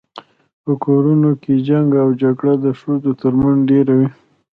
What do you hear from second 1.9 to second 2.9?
او جګړه د